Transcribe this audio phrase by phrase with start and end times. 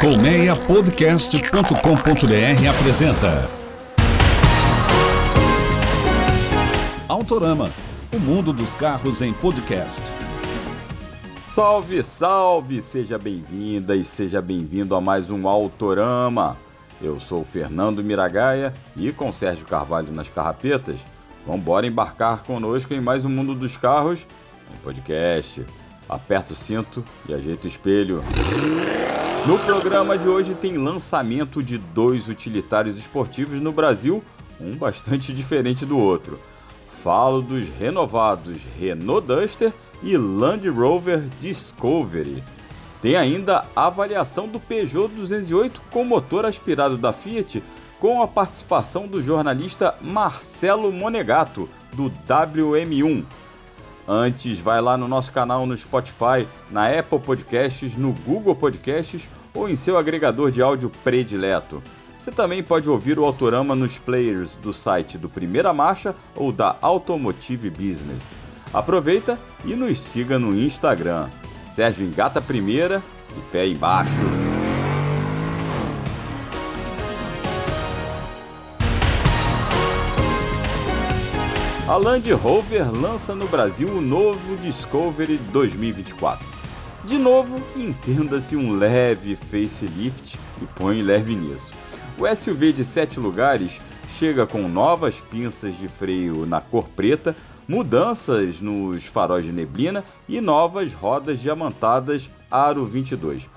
[0.00, 3.50] Colmeiapodcast.com.br apresenta
[7.08, 7.72] Autorama,
[8.14, 10.00] o mundo dos carros em podcast.
[11.48, 12.80] Salve, salve!
[12.80, 16.56] Seja bem-vinda e seja bem-vindo a mais um Autorama.
[17.02, 21.00] Eu sou Fernando Miragaia e com Sérgio Carvalho nas carrapetas,
[21.44, 24.24] vamos embarcar conosco em mais um mundo dos carros
[24.72, 25.66] em podcast.
[26.08, 28.22] Aperta o cinto e ajeita o espelho.
[29.48, 34.22] No programa de hoje tem lançamento de dois utilitários esportivos no Brasil,
[34.60, 36.38] um bastante diferente do outro.
[37.02, 39.72] Falo dos renovados Renault Duster
[40.02, 42.44] e Land Rover Discovery.
[43.00, 47.62] Tem ainda a avaliação do Peugeot 208 com motor aspirado da Fiat,
[47.98, 53.24] com a participação do jornalista Marcelo Monegato, do WM1.
[54.06, 59.68] Antes, vai lá no nosso canal no Spotify, na Apple Podcasts, no Google Podcasts ou
[59.68, 61.82] em seu agregador de áudio predileto.
[62.16, 66.76] Você também pode ouvir o Autorama nos players do site do Primeira Marcha ou da
[66.82, 68.24] Automotive Business.
[68.74, 71.28] Aproveita e nos siga no Instagram.
[71.72, 73.02] Sérgio Engata Primeira
[73.36, 74.10] e pé embaixo.
[81.88, 86.57] A Land Rover lança no Brasil o novo Discovery 2024.
[87.08, 91.72] De novo, entenda-se um leve facelift e põe leve nisso.
[92.18, 93.80] O SUV de 7 lugares
[94.18, 97.34] chega com novas pinças de freio na cor preta,
[97.66, 103.48] mudanças nos faróis de neblina e novas rodas diamantadas Aro 22.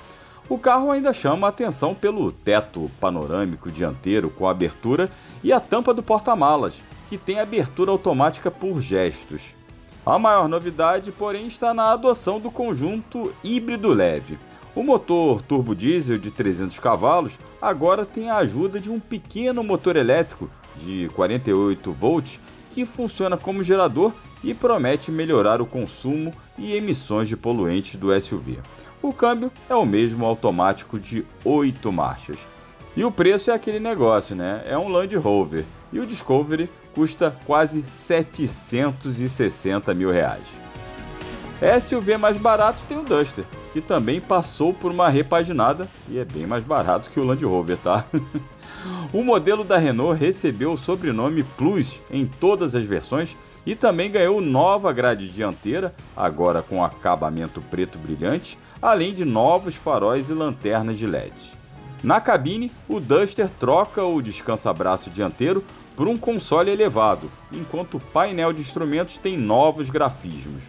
[0.47, 5.09] O carro ainda chama a atenção pelo teto panorâmico dianteiro com abertura
[5.43, 9.57] e a tampa do porta-malas, que tem abertura automática por gestos.
[10.03, 14.39] A maior novidade, porém, está na adoção do conjunto híbrido leve.
[14.73, 19.95] O motor turbo diesel de 300 cavalos agora tem a ajuda de um pequeno motor
[19.95, 22.39] elétrico de 48 volts
[22.71, 24.11] que funciona como gerador
[24.43, 28.59] e promete melhorar o consumo e emissões de poluentes do SUV.
[29.03, 32.39] O câmbio é o mesmo automático de 8 marchas.
[32.95, 34.63] E o preço é aquele negócio, né?
[34.65, 35.65] É um Land Rover.
[35.93, 40.43] E o Discovery custa quase 760 mil reais.
[41.81, 46.47] SUV mais barato tem o Duster, que também passou por uma repaginada e é bem
[46.47, 48.03] mais barato que o Land Rover, tá?
[49.13, 54.41] o modelo da Renault recebeu o sobrenome Plus em todas as versões e também ganhou
[54.41, 61.05] nova grade dianteira, agora com acabamento preto brilhante, além de novos faróis e lanternas de
[61.05, 61.61] LED.
[62.03, 65.63] Na cabine, o Duster troca o descansa-braço dianteiro
[66.01, 70.63] por um console elevado, enquanto o painel de instrumentos tem novos grafismos.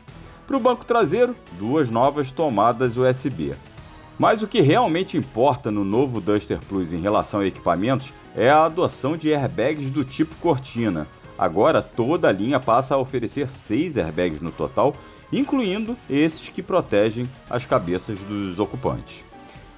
[0.46, 3.54] Para o banco traseiro, duas novas tomadas USB.
[4.18, 8.66] Mas o que realmente importa no novo Duster Plus em relação a equipamentos é a
[8.66, 11.08] adoção de airbags do tipo Cortina.
[11.38, 14.94] Agora toda a linha passa a oferecer seis airbags no total,
[15.32, 19.24] incluindo esses que protegem as cabeças dos ocupantes.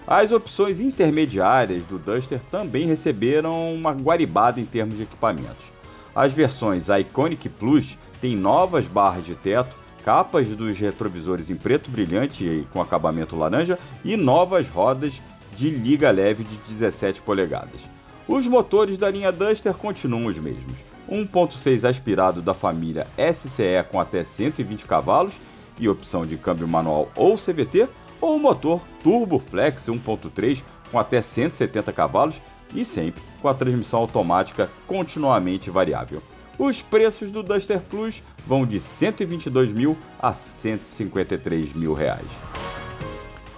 [0.07, 5.73] As opções intermediárias do Duster também receberam uma guaribada em termos de equipamentos.
[6.15, 12.45] As versões Iconic Plus têm novas barras de teto, capas dos retrovisores em preto brilhante
[12.45, 15.23] e com acabamento laranja e novas rodas
[15.57, 17.89] de liga leve de 17 polegadas.
[18.29, 20.79] Os motores da linha Duster continuam os mesmos.
[21.11, 25.41] 1.6 aspirado da família SCE com até 120 cavalos
[25.79, 27.89] e opção de câmbio manual ou CVT,
[28.25, 32.41] ou o motor Turbo Flex 1.3 com até 170 cavalos
[32.75, 36.23] e sempre com a transmissão automática continuamente variável.
[36.59, 42.27] Os preços do Duster Plus vão de 122 mil a 153 mil reais.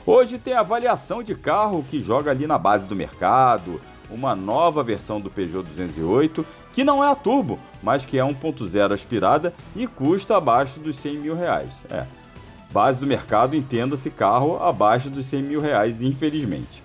[0.05, 5.21] Hoje tem avaliação de carro que joga ali na base do mercado, uma nova versão
[5.21, 10.37] do Peugeot 208 que não é a turbo, mas que é 1.0 aspirada e custa
[10.37, 11.72] abaixo dos 100 mil reais.
[11.88, 12.05] É,
[12.76, 16.84] Base do mercado, entenda-se carro abaixo dos 100 mil reais, infelizmente.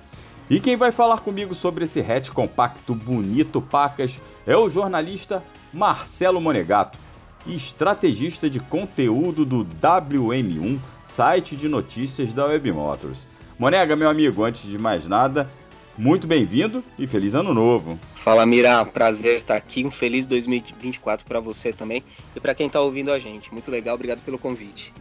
[0.49, 4.17] E quem vai falar comigo sobre esse hatch compacto bonito pacas
[4.47, 5.43] é o jornalista
[5.73, 6.97] Marcelo Monegato,
[7.45, 13.27] estrategista de conteúdo do WM1, site de notícias da Web Motors.
[13.59, 15.51] Monega, meu amigo, antes de mais nada,
[15.97, 17.99] muito bem-vindo e feliz ano novo.
[18.15, 19.83] Fala, Mira, prazer estar aqui.
[19.83, 22.01] Um feliz 2024 para você também
[22.33, 23.51] e para quem está ouvindo a gente.
[23.51, 24.93] Muito legal, obrigado pelo convite.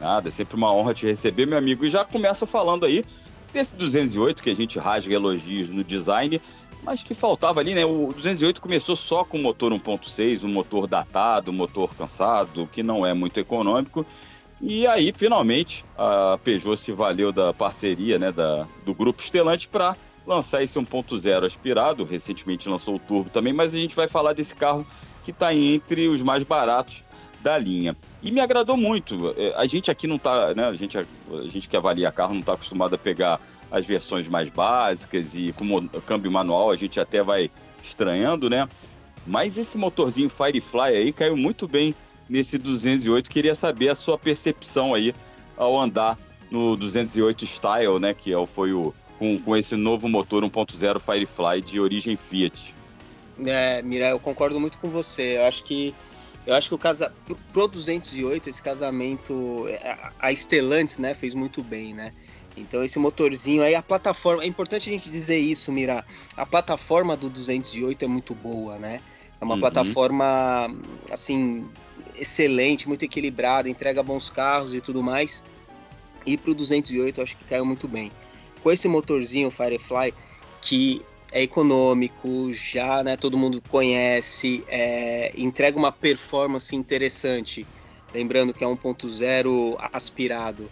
[0.00, 1.84] Nada, é sempre uma honra te receber, meu amigo.
[1.84, 3.04] E já começa falando aí
[3.52, 6.40] desse 208 que a gente rasga elogios no design,
[6.82, 7.84] mas que faltava ali, né?
[7.84, 13.04] O 208 começou só com motor 1.6, um motor datado, um motor cansado, que não
[13.04, 14.06] é muito econômico.
[14.60, 19.96] E aí, finalmente, a Peugeot se valeu da parceria né, da, do grupo Stellantis para
[20.26, 22.04] lançar esse 1.0 aspirado.
[22.04, 24.86] Recentemente lançou o Turbo também, mas a gente vai falar desse carro
[25.24, 27.04] que está entre os mais baratos
[27.42, 27.96] da linha.
[28.22, 29.34] E me agradou muito.
[29.36, 30.66] É, a gente aqui não está, né?
[30.66, 31.04] A gente, a
[31.46, 33.40] gente que avalia carro não está acostumado a pegar
[33.70, 37.50] as versões mais básicas e com câmbio manual a gente até vai
[37.82, 38.68] estranhando, né?
[39.26, 41.94] Mas esse motorzinho Firefly aí caiu muito bem
[42.28, 43.28] nesse 208.
[43.28, 45.14] Queria saber a sua percepção aí
[45.56, 46.18] ao andar
[46.50, 48.14] no 208 Style, né?
[48.14, 52.74] Que é foi o com, com esse novo motor 1.0 Firefly de origem Fiat.
[53.44, 55.38] É, Mira, eu concordo muito com você.
[55.38, 55.94] Eu acho que
[56.48, 57.12] eu acho que o casa
[57.52, 59.66] pro 208 esse casamento
[60.18, 62.14] a Stellantis, né, fez muito bem, né?
[62.56, 66.02] Então esse motorzinho aí, a plataforma, é importante a gente dizer isso, Mira.
[66.34, 69.02] A plataforma do 208 é muito boa, né?
[69.38, 69.60] É uma uhum.
[69.60, 70.74] plataforma
[71.12, 71.68] assim
[72.16, 75.44] excelente, muito equilibrada, entrega bons carros e tudo mais.
[76.24, 78.10] E pro 208 eu acho que caiu muito bem.
[78.62, 80.14] Com esse motorzinho Firefly
[80.62, 81.02] que
[81.32, 87.66] é econômico, já né, todo mundo conhece, é, entrega uma performance interessante.
[88.14, 90.70] Lembrando que é 1.0 aspirado.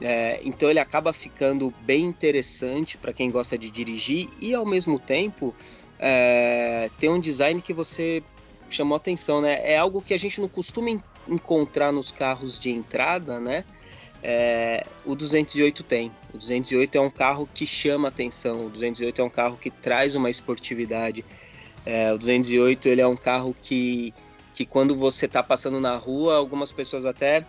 [0.00, 4.98] É, então ele acaba ficando bem interessante para quem gosta de dirigir e ao mesmo
[4.98, 5.54] tempo
[5.98, 8.22] é, tem um design que você
[8.70, 9.60] chamou atenção, né?
[9.62, 10.90] É algo que a gente não costuma
[11.26, 13.64] encontrar nos carros de entrada, né?
[14.22, 16.12] É, o 208 tem.
[16.32, 18.66] O 208 é um carro que chama atenção.
[18.66, 21.24] O 208 é um carro que traz uma esportividade.
[21.86, 24.12] É, o 208 ele é um carro que,
[24.52, 27.46] que quando você está passando na rua, algumas pessoas até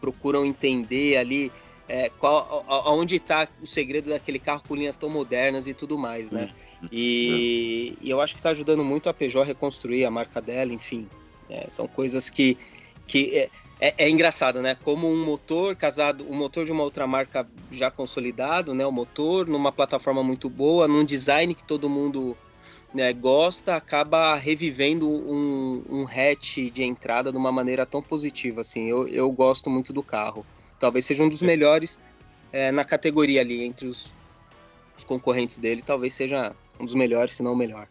[0.00, 1.50] procuram entender ali
[1.88, 6.30] é, qual, aonde está o segredo daquele carro com linhas tão modernas e tudo mais,
[6.30, 6.52] né?
[6.90, 10.72] E, e eu acho que está ajudando muito a Peugeot a reconstruir a marca dela,
[10.72, 11.08] enfim.
[11.48, 12.56] É, são coisas que,
[13.06, 13.48] que
[13.80, 14.74] é, é, engraçado, né?
[14.82, 18.86] Como um motor casado, um motor de uma outra marca já consolidado, né?
[18.86, 22.36] O motor numa plataforma muito boa, num design que todo mundo
[22.94, 28.88] né, gosta, acaba revivendo um, um hatch de entrada de uma maneira tão positiva, assim.
[28.88, 30.46] Eu, eu gosto muito do carro.
[30.78, 31.46] Talvez seja um dos é.
[31.46, 32.00] melhores
[32.52, 34.14] é, na categoria ali, entre os,
[34.96, 37.86] os concorrentes dele, talvez seja um dos melhores, se não o melhor.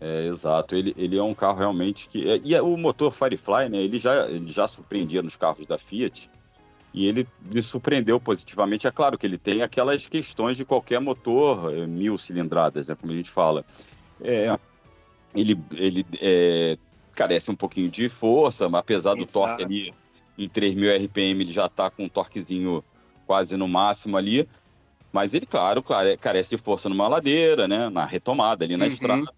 [0.00, 0.76] É, exato.
[0.76, 2.28] Ele, ele é um carro realmente que.
[2.28, 3.78] É, e é, o motor Firefly, né?
[3.78, 6.30] Ele já, ele já surpreendia nos carros da Fiat.
[6.92, 8.86] E ele me surpreendeu positivamente.
[8.86, 12.94] É claro que ele tem aquelas questões de qualquer motor, é, mil cilindradas, né?
[12.94, 13.64] Como a gente fala.
[14.20, 14.56] É,
[15.34, 16.06] ele ele
[17.14, 19.46] carece um pouquinho de força, mas apesar do Exato.
[19.46, 19.94] torque ali
[20.36, 22.84] em 3.000 RPM, ele já está com um torquezinho
[23.26, 24.48] quase no máximo ali.
[25.12, 27.88] Mas ele, claro, claro, carece de força numa ladeira, né?
[27.88, 28.90] Na retomada ali na uhum.
[28.90, 29.32] estrada.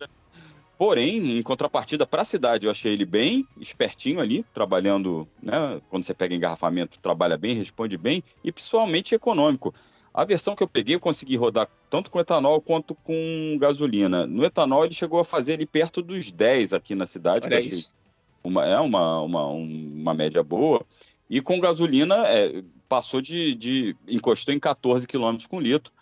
[0.78, 5.80] Porém, em contrapartida para a cidade, eu achei ele bem espertinho ali, trabalhando, né?
[5.88, 9.74] Quando você pega engarrafamento, trabalha bem, responde bem e principalmente econômico.
[10.12, 14.26] A versão que eu peguei, eu consegui rodar tanto com etanol quanto com gasolina.
[14.26, 17.46] No etanol, ele chegou a fazer ali perto dos 10 aqui na cidade.
[17.46, 17.94] Olha isso.
[18.42, 20.84] Uma, é uma, uma, uma média boa.
[21.28, 23.96] E com gasolina, é, passou de, de.
[24.08, 25.92] encostou em 14 km com litro.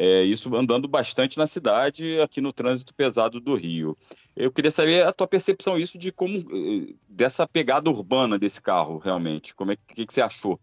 [0.00, 3.98] É, isso andando bastante na cidade, aqui no trânsito pesado do Rio.
[4.36, 8.98] Eu queria saber a tua percepção isso de como eh, dessa pegada urbana desse carro,
[8.98, 9.52] realmente.
[9.52, 10.60] Como é que, que você achou?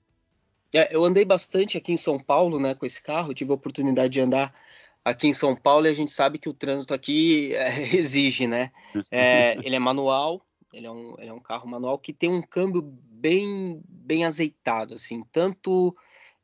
[0.74, 3.34] É, eu andei bastante aqui em São Paulo, né, com esse carro.
[3.34, 4.56] Tive a oportunidade de andar
[5.04, 8.72] aqui em São Paulo e a gente sabe que o trânsito aqui é, exige, né?
[9.12, 12.42] É, ele é manual, ele é, um, ele é um carro manual que tem um
[12.42, 15.94] câmbio bem, bem azeitado, assim, tanto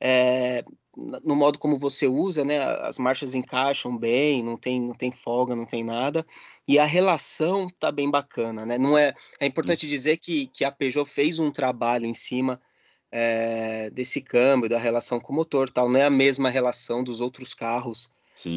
[0.02, 0.66] é,
[1.24, 2.60] no modo como você usa, né?
[2.82, 6.26] As marchas encaixam bem, não tem, não tem folga, não tem nada.
[6.68, 8.78] E a relação tá bem bacana, né?
[8.78, 12.60] Não é, é importante dizer que, que a Peugeot fez um trabalho em cima
[13.12, 15.88] é, desse câmbio, da relação com o motor, tal.
[15.90, 18.12] Não é a mesma relação dos outros carros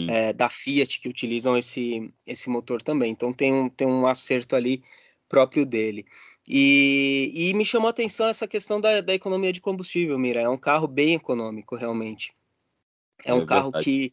[0.09, 3.13] é, da Fiat que utilizam esse, esse motor também.
[3.13, 4.83] Então tem um, tem um acerto ali
[5.29, 6.07] próprio dele.
[6.49, 10.43] E, e me chamou a atenção essa questão da, da economia de combustível, Mira.
[10.43, 12.33] É um carro bem econômico, realmente.
[13.25, 14.13] É um é carro que,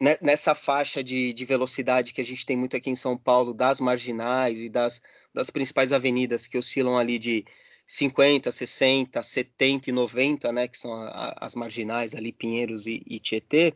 [0.00, 3.52] né, nessa faixa de, de velocidade que a gente tem muito aqui em São Paulo,
[3.52, 5.02] das marginais e das,
[5.34, 7.44] das principais avenidas que oscilam ali de
[7.86, 13.20] 50, 60, 70 e 90, né, que são a, as marginais ali, Pinheiros e, e
[13.20, 13.74] Tietê,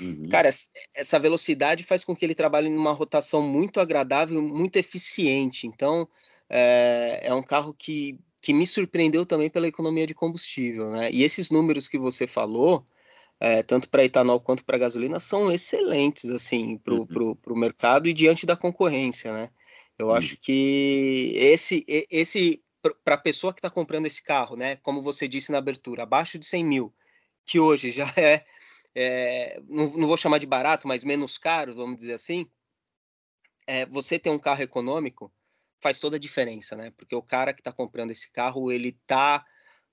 [0.00, 0.28] uhum.
[0.28, 0.48] cara,
[0.94, 5.66] essa velocidade faz com que ele trabalhe numa rotação muito agradável, muito eficiente.
[5.66, 6.08] Então,
[6.48, 11.10] é, é um carro que, que me surpreendeu também pela economia de combustível, né?
[11.12, 12.86] E esses números que você falou,
[13.40, 17.36] é, tanto para etanol quanto para gasolina, são excelentes, assim, para o uhum.
[17.36, 19.50] pro, mercado e diante da concorrência, né?
[19.98, 20.14] Eu uhum.
[20.14, 22.62] acho que esse, esse
[23.04, 24.76] para a pessoa que está comprando esse carro, né?
[24.76, 26.94] Como você disse na abertura, abaixo de 100 mil,
[27.44, 28.44] que hoje já é,
[28.94, 32.46] é não, não, vou chamar de barato, mas menos caro, vamos dizer assim.
[33.66, 35.30] É, você ter um carro econômico
[35.80, 36.92] faz toda a diferença, né?
[36.96, 39.44] Porque o cara que está comprando esse carro, ele está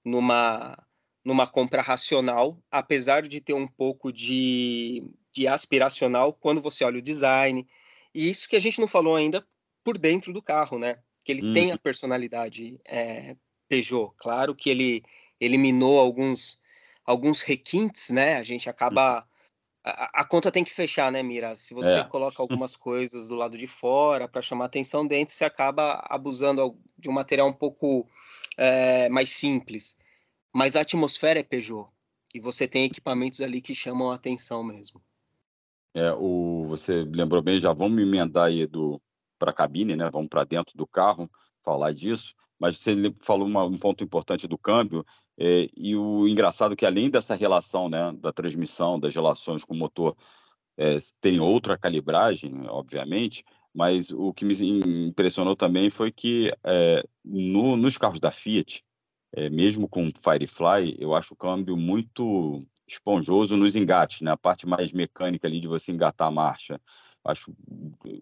[0.04, 0.78] numa
[1.26, 7.02] numa compra racional, apesar de ter um pouco de, de aspiracional quando você olha o
[7.02, 7.68] design.
[8.14, 9.44] E isso que a gente não falou ainda
[9.84, 11.00] por dentro do carro, né?
[11.24, 11.52] Que ele hum.
[11.52, 11.80] tem a uhum.
[11.80, 13.36] personalidade é,
[13.68, 14.14] Peugeot.
[14.18, 15.04] Claro que ele
[15.42, 16.60] eliminou alguns,
[17.04, 18.36] alguns requintes, né?
[18.36, 19.22] A gente acaba.
[19.22, 19.35] Hum.
[19.88, 21.56] A, a, conta tem que fechar, né, Mira?
[21.56, 22.04] Se você é.
[22.04, 27.08] coloca algumas coisas do lado de fora para chamar atenção dentro, você acaba abusando de
[27.08, 28.08] um material um pouco
[28.58, 29.96] é, mais simples.
[30.52, 31.88] Mas a atmosfera é Peugeot.
[32.34, 35.00] E você tem equipamentos ali que chamam a atenção mesmo.
[35.94, 38.68] É, o, você lembrou bem, já vamos emendar aí
[39.38, 40.10] para a cabine, né?
[40.12, 41.30] Vamos para dentro do carro
[41.64, 42.34] falar disso.
[42.60, 45.06] Mas você falou uma, um ponto importante do câmbio,
[45.38, 49.74] é, e o engraçado é que além dessa relação né, da transmissão, das relações com
[49.74, 50.16] o motor,
[50.78, 54.56] é, tem outra calibragem, obviamente, mas o que me
[55.08, 58.84] impressionou também foi que é, no, nos carros da Fiat,
[59.34, 64.32] é, mesmo com Firefly, eu acho o câmbio muito esponjoso nos engates, né?
[64.32, 66.80] A parte mais mecânica ali de você engatar a marcha.
[67.24, 67.54] Acho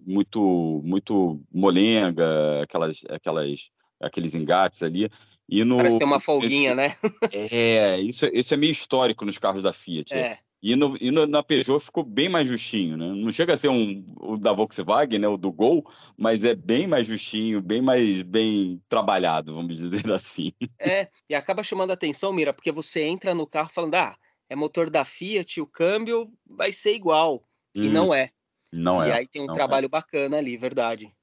[0.07, 5.09] muito muito molenga, aquelas aquelas aqueles engates ali.
[5.49, 6.95] E no Parece ter uma folguinha, né?
[7.31, 10.13] é, isso, isso é meio histórico nos carros da Fiat.
[10.13, 10.39] É.
[10.63, 13.05] E, no, e no, na Peugeot ficou bem mais justinho, né?
[13.07, 15.27] Não chega a ser um, o da Volkswagen, né?
[15.27, 15.85] O do Gol,
[16.17, 20.53] mas é bem mais justinho, bem mais bem trabalhado, vamos dizer assim.
[20.79, 24.15] É, e acaba chamando a atenção, Mira, porque você entra no carro falando, ah,
[24.49, 27.43] é motor da Fiat, o câmbio vai ser igual.
[27.75, 28.29] Hum, e não é.
[28.71, 29.09] Não e é.
[29.09, 29.53] E aí tem um é.
[29.53, 29.89] trabalho é.
[29.89, 31.13] bacana ali, verdade.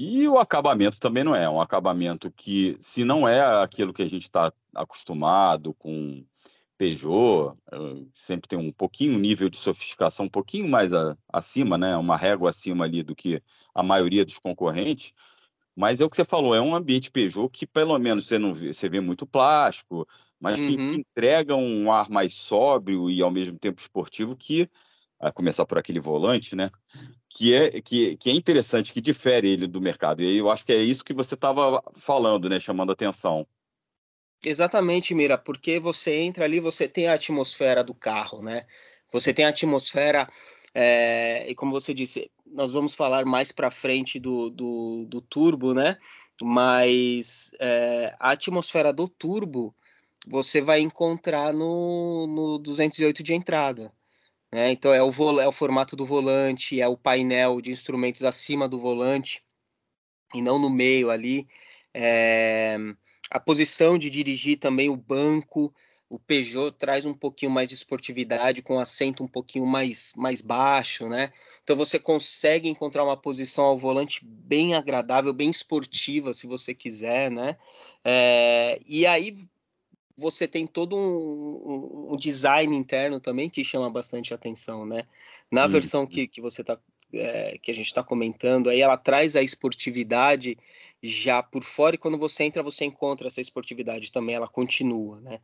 [0.00, 1.50] E o acabamento também não é.
[1.50, 6.24] Um acabamento que, se não é aquilo que a gente está acostumado com
[6.76, 7.56] Peugeot,
[8.14, 11.96] sempre tem um pouquinho um nível de sofisticação um pouquinho mais a, acima, né?
[11.96, 13.42] Uma régua acima ali do que
[13.74, 15.12] a maioria dos concorrentes.
[15.74, 18.54] Mas é o que você falou, é um ambiente Peugeot que pelo menos você não
[18.54, 20.06] vê, você vê muito plástico,
[20.38, 20.66] mas uhum.
[20.68, 24.70] que, que entrega um ar mais sóbrio e ao mesmo tempo esportivo que
[25.18, 26.70] a começar por aquele volante, né?
[27.30, 30.22] Que é, que, que é interessante, que difere ele do mercado.
[30.22, 32.58] E eu acho que é isso que você estava falando, né?
[32.58, 33.46] Chamando atenção.
[34.44, 38.66] Exatamente, Mira, porque você entra ali, você tem a atmosfera do carro, né?
[39.12, 40.28] Você tem a atmosfera,
[40.74, 45.74] é, e como você disse, nós vamos falar mais para frente do, do, do, turbo,
[45.74, 45.98] né?
[46.40, 49.74] Mas é, a atmosfera do turbo
[50.26, 53.92] você vai encontrar no, no 208 de entrada.
[54.52, 54.70] Né?
[54.70, 58.78] Então é o, é o formato do volante, é o painel de instrumentos acima do
[58.78, 59.42] volante
[60.34, 61.46] e não no meio ali.
[61.92, 62.76] É
[63.30, 65.74] a posição de dirigir também o banco,
[66.08, 71.06] o Peugeot traz um pouquinho mais de esportividade, com assento um pouquinho mais, mais baixo,
[71.08, 71.30] né?
[71.62, 77.30] Então você consegue encontrar uma posição ao volante bem agradável, bem esportiva, se você quiser,
[77.30, 77.58] né?
[78.02, 79.34] É, e aí
[80.18, 85.04] você tem todo um, um, design interno também que chama bastante atenção, né?
[85.50, 85.68] Na hum.
[85.68, 86.76] versão que, que você está
[87.12, 90.58] é, que a gente está comentando, aí ela traz a esportividade
[91.02, 95.38] já por fora e quando você entra você encontra essa esportividade também, ela continua, né?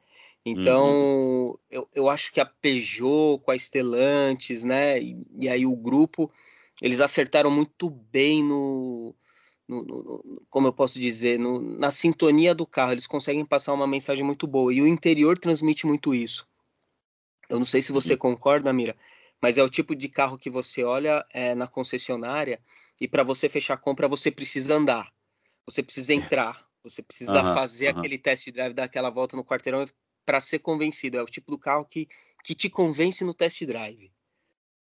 [0.45, 1.57] Então, uhum.
[1.71, 6.31] eu, eu acho que a Peugeot com a Stellantis, né, e, e aí o grupo,
[6.83, 9.15] eles acertaram muito bem no,
[9.69, 13.87] no, no, como eu posso dizer, no, na sintonia do carro, eles conseguem passar uma
[13.87, 16.47] mensagem muito boa, e o interior transmite muito isso.
[17.49, 18.19] Eu não sei se você uhum.
[18.19, 18.97] concorda, Mira,
[19.41, 22.61] mas é o tipo de carro que você olha é, na concessionária
[23.01, 25.13] e para você fechar a compra você precisa andar,
[25.67, 27.99] você precisa entrar, você precisa uhum, fazer uhum.
[27.99, 29.87] aquele test drive, dar aquela volta no quarteirão
[30.25, 31.19] para ser convencido.
[31.19, 32.09] É o tipo do carro que,
[32.43, 34.11] que te convence no test drive.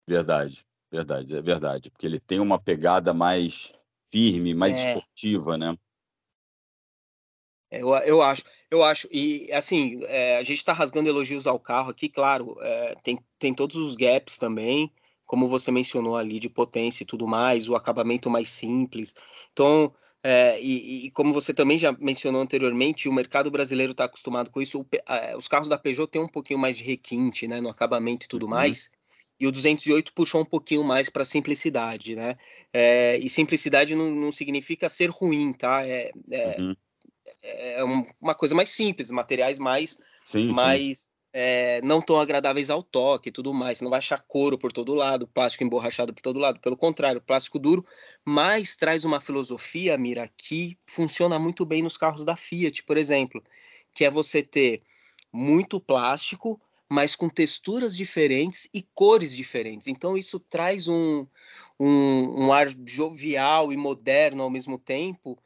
[0.07, 3.73] Verdade, verdade, é verdade, porque ele tem uma pegada mais
[4.11, 4.95] firme, mais é.
[4.95, 5.77] esportiva, né?
[7.71, 9.09] Eu, eu acho, eu acho.
[9.11, 13.53] E assim, é, a gente está rasgando elogios ao carro aqui, claro, é, tem, tem
[13.53, 14.91] todos os gaps também,
[15.27, 19.15] como você mencionou ali, de potência e tudo mais, o acabamento mais simples.
[19.53, 24.51] Então, é, e, e, como você também já mencionou anteriormente, o mercado brasileiro está acostumado
[24.51, 24.81] com isso.
[24.81, 24.87] O,
[25.37, 28.45] os carros da Peugeot têm um pouquinho mais de requinte né, no acabamento e tudo
[28.45, 28.51] uhum.
[28.51, 28.91] mais.
[29.41, 32.37] E o 208 puxou um pouquinho mais para simplicidade, né?
[32.73, 35.87] É, e simplicidade não, não, significa ser ruim, tá?
[35.87, 36.75] É, é uhum
[37.43, 37.83] é
[38.21, 41.09] uma coisa mais simples, materiais mais, sim, mais sim.
[41.33, 43.79] é, não tão agradáveis ao toque e tudo mais.
[43.79, 46.61] Você não vai achar couro por todo lado, plástico emborrachado por todo lado.
[46.61, 47.85] Pelo contrário, plástico duro,
[48.25, 53.43] mas traz uma filosofia, Mira, que funciona muito bem nos carros da Fiat, por exemplo,
[53.95, 54.83] que é você ter
[55.33, 59.87] muito plástico, mas com texturas diferentes e cores diferentes.
[59.87, 61.27] Então isso traz um,
[61.79, 65.39] um, um ar jovial e moderno ao mesmo tempo,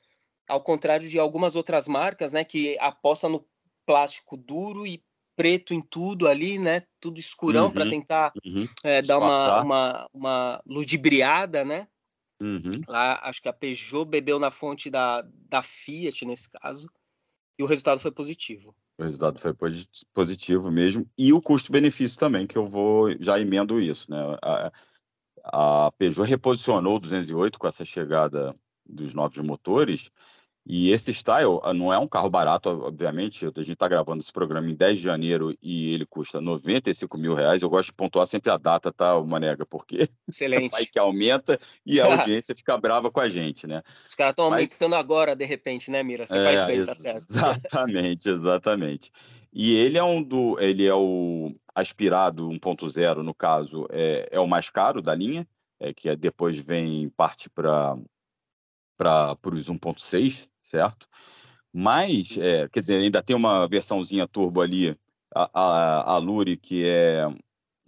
[0.48, 3.46] ao contrário de algumas outras marcas, né, que apostam no
[3.84, 5.02] plástico duro e
[5.34, 6.82] preto em tudo ali, né?
[7.00, 8.68] Tudo escurão uhum, para tentar uhum.
[8.84, 11.88] É, dar uma, uma, uma ludibriada, né?
[12.40, 12.82] Uhum.
[12.86, 16.88] Lá, acho que a Peugeot bebeu na fonte da, da Fiat nesse caso,
[17.58, 18.74] e o resultado foi positivo.
[19.02, 19.52] O resultado foi
[20.14, 24.16] positivo mesmo, e o custo-benefício também, que eu vou já emendo isso, né?
[24.40, 24.72] A,
[25.86, 28.54] a Peugeot reposicionou o 208 com essa chegada
[28.86, 30.08] dos novos motores,
[30.64, 33.44] e esse Style ah, não é um carro barato, obviamente.
[33.44, 37.34] A gente está gravando esse programa em 10 de janeiro e ele custa 95 mil
[37.34, 37.62] reais.
[37.62, 39.66] Eu gosto de pontuar sempre a data, tá, Manega?
[39.66, 40.70] Porque Excelente.
[40.70, 43.82] vai que aumenta e a audiência fica brava com a gente, né?
[44.08, 44.60] Os caras estão Mas...
[44.60, 46.26] aumentando agora, de repente, né, Mira?
[46.26, 47.26] Você é, faz bem, tá certo.
[47.28, 49.12] Exatamente, exatamente.
[49.52, 50.58] E ele é um do.
[50.60, 55.46] Ele é o aspirado 1.0, no caso, é, é o mais caro da linha,
[55.80, 57.96] é, que é, depois vem parte para
[58.96, 61.06] para os 1.6, certo?
[61.72, 64.98] Mas, é, quer dizer, ainda tem uma versãozinha turbo ali,
[65.34, 67.26] a, a, a Luri, que é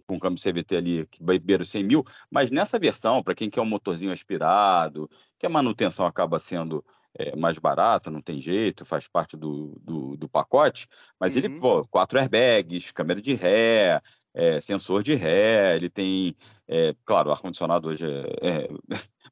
[0.06, 3.48] com câmbio CVT ali, que vai beber os 100 mil, mas nessa versão, para quem
[3.48, 8.84] quer um motorzinho aspirado, que a manutenção acaba sendo é, mais barata, não tem jeito,
[8.84, 10.86] faz parte do, do, do pacote,
[11.18, 11.42] mas uhum.
[11.44, 14.00] ele, pô, quatro airbags, câmera de ré,
[14.34, 16.36] é, sensor de ré, ele tem,
[16.68, 18.04] é, claro, o ar-condicionado hoje
[18.42, 18.68] é,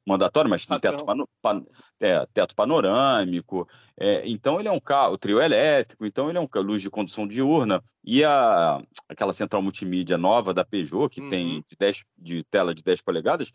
[0.05, 1.65] mandatório, mas tem teto, pano, pan,
[1.99, 3.67] é, teto panorâmico.
[3.97, 7.27] É, então ele é um carro, trio elétrico, então ele é um luz de condução
[7.27, 7.83] diurna.
[8.03, 11.29] E a, aquela central multimídia nova da Peugeot, que uhum.
[11.29, 13.51] tem de, 10, de tela de 10 polegadas,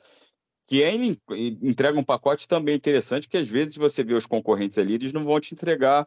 [0.67, 1.19] que é, ele
[1.63, 5.25] entrega um pacote também interessante, que às vezes você vê os concorrentes ali, eles não
[5.25, 6.07] vão te entregar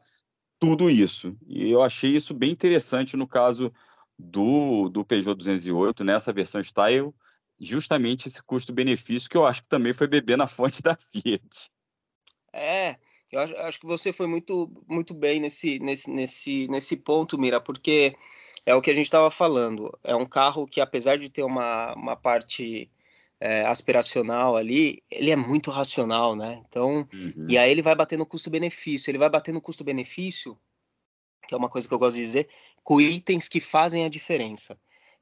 [0.59, 1.35] tudo isso.
[1.47, 3.73] E eu achei isso bem interessante no caso
[4.17, 7.13] do, do Peugeot 208, nessa versão Style,
[7.61, 11.71] justamente esse custo-benefício que eu acho que também foi beber na fonte da Fiat.
[12.51, 12.97] É,
[13.31, 17.61] eu acho, acho, que você foi muito, muito bem nesse, nesse, nesse, nesse ponto, Mira,
[17.61, 18.15] porque
[18.65, 19.97] é o que a gente estava falando.
[20.03, 22.91] É um carro que, apesar de ter uma, uma parte
[23.39, 26.61] é, aspiracional ali, ele é muito racional, né?
[26.67, 27.33] Então, uhum.
[27.47, 29.09] e aí ele vai bater no custo-benefício.
[29.09, 30.57] Ele vai bater no custo-benefício,
[31.47, 32.49] que é uma coisa que eu gosto de dizer,
[32.83, 34.77] com itens que fazem a diferença.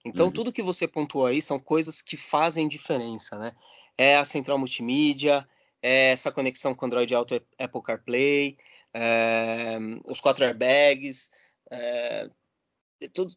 [0.05, 0.31] Então, uhum.
[0.31, 3.53] tudo que você pontuou aí são coisas que fazem diferença, né?
[3.97, 5.47] É a central multimídia,
[5.81, 8.57] é essa conexão com Android Auto Apple CarPlay,
[8.93, 11.29] é, os quatro airbags,
[11.69, 12.29] é,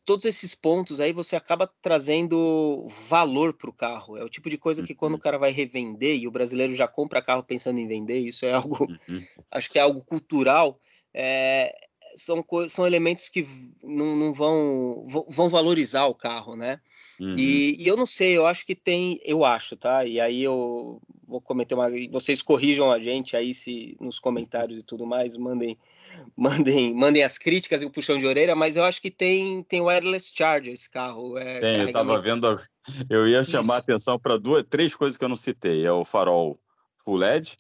[0.04, 4.16] todos esses pontos aí você acaba trazendo valor para o carro.
[4.16, 5.20] É o tipo de coisa que quando o uhum.
[5.20, 8.84] cara vai revender e o brasileiro já compra carro pensando em vender, isso é algo,
[8.84, 9.24] uhum.
[9.50, 10.80] acho que é algo cultural.
[11.14, 11.74] É,
[12.14, 13.46] são, são elementos que
[13.82, 16.80] não, não vão, vão valorizar o carro, né?
[17.20, 17.34] Uhum.
[17.36, 20.04] E, e, eu não sei, eu acho que tem, eu acho, tá?
[20.04, 21.88] E aí eu vou cometer uma.
[22.10, 25.78] Vocês corrijam a gente aí se nos comentários e tudo mais, mandem,
[26.36, 29.80] mandem, mandem as críticas e o puxão de orelha, mas eu acho que tem, tem
[29.80, 31.38] wireless charge esse carro.
[31.38, 32.60] É, tem, eu tava vendo,
[33.08, 33.72] eu ia chamar Isso.
[33.72, 36.58] a atenção para duas, três coisas que eu não citei: é o farol
[37.04, 37.56] Full LED,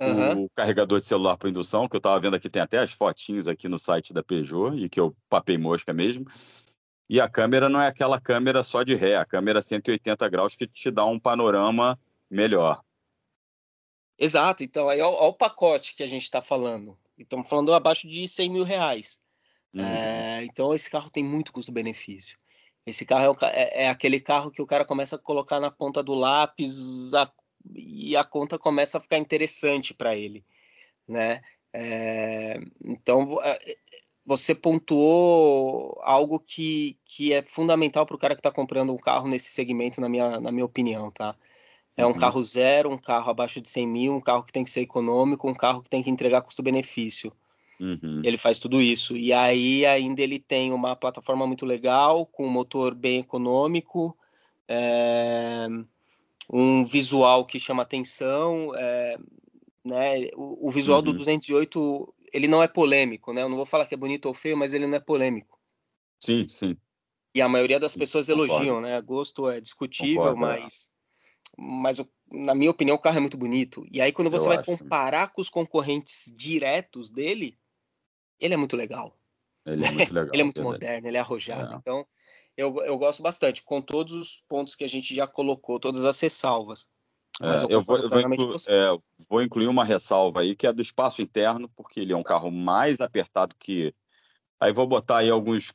[0.00, 0.44] Uhum.
[0.44, 3.46] O carregador de celular para indução, que eu estava vendo aqui, tem até as fotinhos
[3.46, 6.24] aqui no site da Peugeot, e que eu papei mosca mesmo.
[7.08, 10.66] E a câmera não é aquela câmera só de ré, a câmera 180 graus que
[10.66, 11.98] te dá um panorama
[12.30, 12.80] melhor.
[14.18, 16.96] Exato, então aí olha o pacote que a gente está falando.
[17.18, 19.20] Estamos falando abaixo de 100 mil reais.
[19.74, 19.82] Uhum.
[19.82, 22.38] É, então esse carro tem muito custo-benefício.
[22.86, 26.02] Esse carro é, é, é, aquele carro que o cara começa a colocar na ponta
[26.02, 27.30] do lápis a
[27.74, 30.44] e a conta começa a ficar interessante para ele,
[31.08, 31.40] né?
[31.72, 33.76] É, então é,
[34.26, 39.28] você pontuou algo que, que é fundamental para o cara que está comprando um carro
[39.28, 41.34] nesse segmento, na minha, na minha opinião, tá?
[41.96, 42.18] É um uhum.
[42.18, 45.48] carro zero, um carro abaixo de 100 mil, um carro que tem que ser econômico,
[45.48, 47.32] um carro que tem que entregar custo-benefício.
[47.78, 48.22] Uhum.
[48.24, 49.16] Ele faz tudo isso.
[49.16, 54.16] E aí ainda ele tem uma plataforma muito legal, com um motor bem econômico,
[54.68, 55.66] é
[56.52, 59.16] um visual que chama atenção, é,
[59.84, 60.28] né?
[60.34, 61.04] O, o visual uhum.
[61.04, 63.42] do 208 ele não é polêmico, né?
[63.42, 65.58] Eu não vou falar que é bonito ou feio, mas ele não é polêmico.
[66.20, 66.76] Sim, sim.
[67.34, 68.52] E a maioria das pessoas Concordo.
[68.52, 69.00] elogiam, né?
[69.00, 70.60] Gosto é discutível, Concordo, é.
[70.60, 70.90] mas,
[71.56, 71.62] é.
[71.62, 71.96] mas
[72.32, 73.86] na minha opinião o carro é muito bonito.
[73.90, 74.66] E aí quando você Eu vai acho.
[74.66, 77.56] comparar com os concorrentes diretos dele,
[78.40, 79.16] ele é muito legal.
[79.64, 80.30] Ele é muito legal.
[80.34, 81.74] ele é muito moderno, ele é arrojado.
[81.74, 81.76] É.
[81.76, 82.06] Então
[82.56, 86.18] eu, eu gosto bastante, com todos os pontos que a gente já colocou, todas as
[86.20, 86.88] ressalvas.
[87.40, 90.72] É, eu, eu, vou, eu vou, inclu é, vou, incluir uma ressalva aí, que é
[90.72, 93.94] do espaço interno, porque ele é um carro mais apertado que.
[94.60, 95.72] Aí vou botar aí alguns.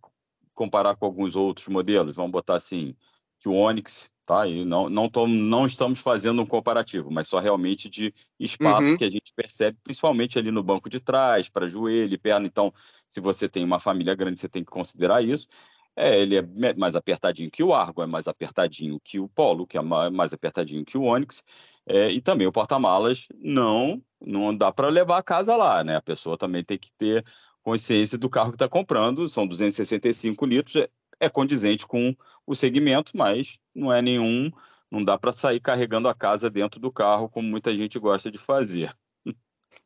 [0.54, 2.16] comparar com alguns outros modelos.
[2.16, 2.96] Vamos botar assim,
[3.40, 4.46] que o Onix, tá?
[4.46, 8.98] E não, não, tô, não estamos fazendo um comparativo, mas só realmente de espaço uhum.
[8.98, 12.46] que a gente percebe, principalmente ali no banco de trás, para joelho e perna.
[12.46, 12.72] Então,
[13.08, 15.48] se você tem uma família grande, você tem que considerar isso.
[15.96, 19.78] É, ele é mais apertadinho que o Argo, é mais apertadinho que o Polo, que
[19.78, 21.44] é mais apertadinho que o Onix,
[21.86, 25.98] é, e também o porta-malas não não dá para levar a casa lá, né?
[25.98, 27.24] A pessoa também tem que ter
[27.62, 33.16] consciência do carro que está comprando, são 265 litros, é, é condizente com o segmento,
[33.16, 34.52] mas não é nenhum,
[34.90, 38.38] não dá para sair carregando a casa dentro do carro como muita gente gosta de
[38.38, 38.96] fazer.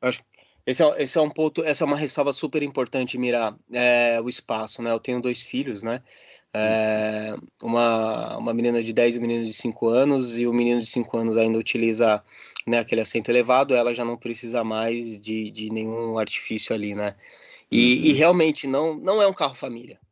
[0.01, 0.23] Acho
[0.65, 4.29] esse é, esse é um ponto, essa é uma ressalva super importante, Mirar, é, o
[4.29, 4.91] espaço, né?
[4.91, 6.01] Eu tenho dois filhos, né?
[6.53, 10.79] É, uma, uma menina de 10 e um menino de 5 anos, e o menino
[10.79, 12.23] de 5 anos ainda utiliza
[12.65, 17.15] né, aquele assento elevado, ela já não precisa mais de, de nenhum artifício ali, né?
[17.71, 18.05] E, uhum.
[18.05, 19.99] e realmente não, não é um carro família.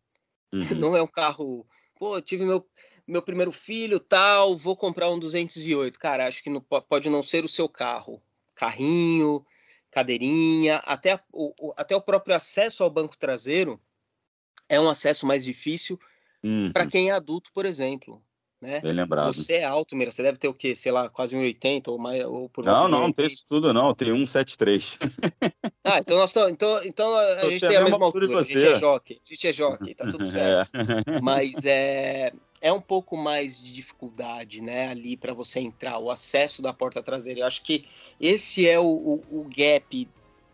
[0.50, 0.78] Uhum.
[0.78, 1.68] Não é um carro.
[2.00, 2.66] Pô, tive meu,
[3.06, 6.00] meu primeiro filho, tal, vou comprar um 208.
[6.00, 8.22] Cara, acho que não, pode não ser o seu carro.
[8.56, 9.46] Carrinho,
[9.98, 13.82] cadeirinha, até, o, até o próprio acesso ao banco traseiro
[14.70, 16.00] é um acesso mais difícil
[16.44, 16.72] uhum.
[16.72, 18.22] para quem é adulto, por exemplo.
[18.62, 18.80] Né?
[18.80, 19.34] Bem lembrado.
[19.34, 20.76] Você é alto, Mira, você deve ter o quê?
[20.76, 23.94] Sei lá, quase 1,80 ou mais ou por Não, não, não tem isso tudo não,
[23.94, 24.98] tem 1,73.
[25.84, 28.42] ah, então nós então, então a gente tem a mesma altura, altura.
[28.42, 30.70] a gente é jockey, a gente é jockey, tá tudo certo.
[31.08, 31.22] É.
[31.22, 36.62] Mas é é um pouco mais de dificuldade, né, ali para você entrar, o acesso
[36.62, 37.41] da porta traseira.
[37.41, 37.86] Eu acho que
[38.20, 40.08] esse é o, o, o gap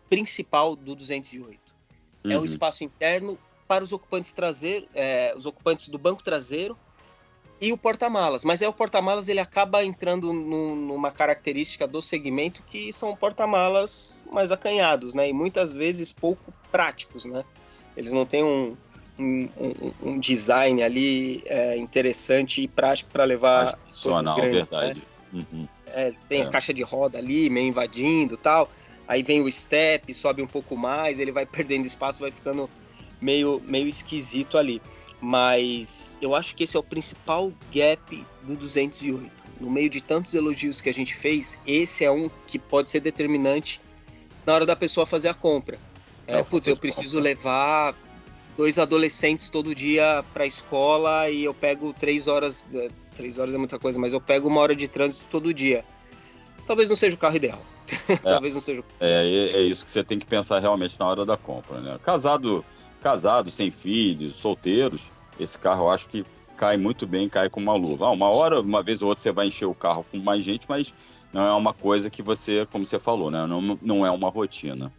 [0.08, 1.74] principal do 208.
[2.24, 2.30] Uhum.
[2.30, 2.44] É o uhum.
[2.44, 6.76] espaço interno para os ocupantes traseiros, é, os ocupantes do banco traseiro
[7.60, 8.44] e o porta-malas.
[8.44, 14.52] Mas é o porta-malas ele acaba entrando numa característica do segmento que são porta-malas mais
[14.52, 17.44] acanhados, né, e muitas vezes pouco práticos, né.
[17.96, 18.76] Eles não têm um,
[19.18, 19.48] um,
[20.02, 24.80] um, design ali é, interessante e prático para levar funcional, grandes, né?
[24.80, 25.02] verdade.
[25.32, 25.46] Né?
[25.52, 25.68] Uhum.
[25.86, 26.44] É, tem é.
[26.44, 28.70] a caixa de roda ali, meio invadindo tal.
[29.06, 32.68] Aí vem o step, sobe um pouco mais, ele vai perdendo espaço, vai ficando
[33.20, 34.82] meio, meio esquisito ali.
[35.20, 39.44] Mas eu acho que esse é o principal gap do 208.
[39.60, 43.00] No meio de tantos elogios que a gente fez, esse é um que pode ser
[43.00, 43.80] determinante
[44.44, 45.78] na hora da pessoa fazer a compra.
[46.26, 47.94] É, putz, eu preciso levar
[48.56, 53.54] dois adolescentes todo dia para a escola e eu pego três horas, é, três horas
[53.54, 55.84] é muita coisa, mas eu pego uma hora de trânsito todo dia.
[56.66, 57.60] Talvez não seja o carro ideal.
[58.08, 58.80] É, Talvez não seja.
[58.80, 58.84] O...
[58.98, 61.98] É, é isso que você tem que pensar realmente na hora da compra, né?
[62.02, 62.64] Casado,
[63.02, 66.24] casado, sem filhos, solteiros, esse carro eu acho que
[66.56, 68.06] cai muito bem, cai com uma luva.
[68.06, 70.66] Ah, uma hora, uma vez ou outra você vai encher o carro com mais gente,
[70.68, 70.94] mas
[71.32, 73.46] não é uma coisa que você, como você falou, né?
[73.46, 74.92] Não, não é uma rotina.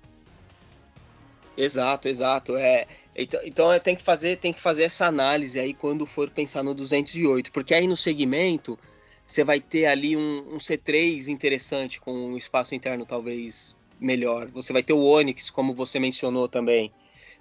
[1.58, 2.56] Exato, exato.
[2.58, 6.64] É, então, então tem que fazer tem que fazer essa análise aí quando for pensar
[6.64, 8.78] no 208, porque aí no segmento
[9.26, 14.48] você vai ter ali um, um C3 interessante com um espaço interno talvez melhor.
[14.52, 16.92] Você vai ter o Onix, como você mencionou também,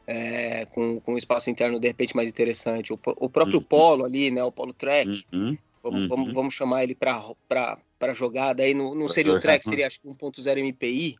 [0.06, 2.92] é, com, com um espaço interno de repente mais interessante.
[2.92, 3.64] O, o próprio uhum.
[3.64, 4.42] Polo ali, né?
[4.42, 5.26] O Polo Track.
[5.32, 5.58] Uhum.
[5.82, 6.08] Vamos, uhum.
[6.08, 8.62] vamos, vamos chamar ele para jogada.
[8.62, 11.16] Aí não, não seria o Track, seria acho que 1.0 MPI.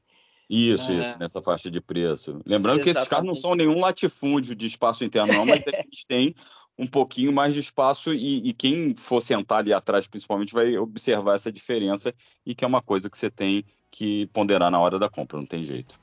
[0.48, 0.96] Isso, é.
[0.96, 2.40] isso, nessa faixa de preço.
[2.46, 2.83] Lembrando Exatamente.
[2.83, 6.35] que esses carros não são nenhum latifúndio de espaço interno, não, mas eles têm
[6.76, 11.37] um pouquinho mais de espaço e, e, quem for sentar ali atrás, principalmente, vai observar
[11.37, 12.12] essa diferença
[12.44, 15.46] e que é uma coisa que você tem que ponderar na hora da compra, não
[15.46, 16.00] tem jeito.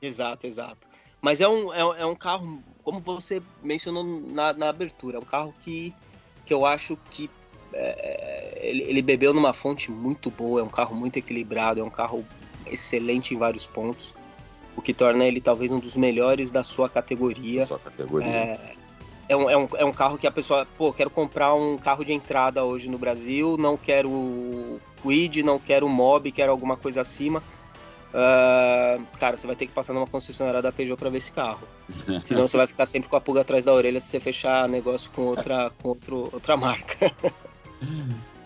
[0.00, 0.88] Exato, exato.
[1.20, 5.24] Mas é um, é, é um carro, como você mencionou na, na abertura, é um
[5.24, 5.92] carro que,
[6.46, 7.28] que eu acho que
[7.72, 11.84] é, é ele, ele bebeu numa fonte muito boa, é um carro muito equilibrado, é
[11.84, 12.26] um carro
[12.72, 14.14] excelente em vários pontos,
[14.76, 17.66] o que torna ele talvez um dos melhores da sua categoria.
[17.66, 18.28] Sua categoria.
[18.28, 18.74] É,
[19.28, 22.04] é um, é, um, é um carro que a pessoa, pô, quero comprar um carro
[22.04, 27.42] de entrada hoje no Brasil, não quero Quid, não quero Mob, quero alguma coisa acima.
[28.08, 31.68] Uh, cara, você vai ter que passar numa concessionária da Peugeot para ver esse carro.
[32.24, 35.10] Senão você vai ficar sempre com a pulga atrás da orelha se você fechar negócio
[35.10, 37.12] com outra, com outro, outra marca.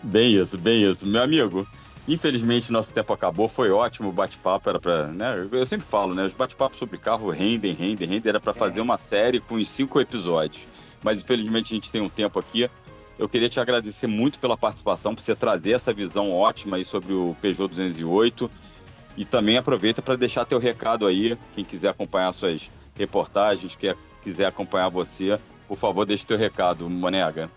[0.03, 1.07] bem isso, bem isso.
[1.07, 1.65] Meu amigo,
[2.07, 3.47] Infelizmente, nosso tempo acabou.
[3.47, 4.69] Foi ótimo o bate-papo.
[4.69, 5.47] Era para, né?
[5.51, 6.25] Eu sempre falo, né?
[6.25, 8.29] Os bate-papos sobre carro rendem, rendem, rendem.
[8.29, 8.83] Era para fazer é.
[8.83, 10.67] uma série com os cinco episódios.
[11.01, 12.69] Mas infelizmente a gente tem um tempo aqui.
[13.17, 17.13] Eu queria te agradecer muito pela participação, por você trazer essa visão ótima aí sobre
[17.13, 18.49] o Peugeot 208.
[19.15, 24.45] E também aproveita para deixar teu recado aí, quem quiser acompanhar suas reportagens, quer quiser
[24.45, 27.49] acompanhar você, por favor, deixe teu recado, Monega.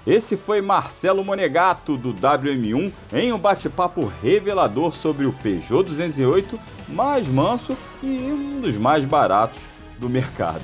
[0.10, 7.28] Esse foi Marcelo Monegato do WM1 em um bate-papo revelador sobre o Peugeot 208 mais
[7.28, 9.62] manso e um dos mais baratos
[10.00, 10.64] do mercado.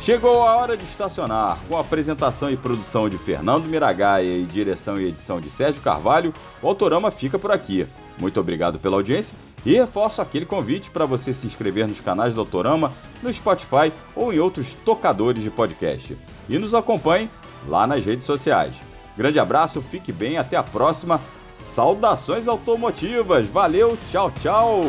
[0.00, 1.58] Chegou a hora de estacionar.
[1.66, 6.32] Com a apresentação e produção de Fernando Miragaia e direção e edição de Sérgio Carvalho,
[6.62, 7.84] o Autorama fica por aqui.
[8.16, 12.40] Muito obrigado pela audiência e reforço aquele convite para você se inscrever nos canais do
[12.40, 16.16] Autorama, no Spotify ou em outros tocadores de podcast.
[16.48, 17.30] E nos acompanhe
[17.66, 18.80] lá nas redes sociais.
[19.16, 21.20] Grande abraço, fique bem, até a próxima.
[21.58, 24.82] Saudações automotivas, valeu, tchau, tchau!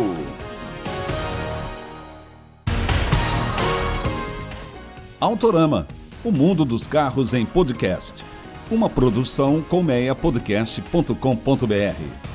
[5.20, 5.88] Autorama,
[6.24, 8.24] o mundo dos carros em podcast.
[8.70, 12.35] Uma produção colmeiapodcast.com.br.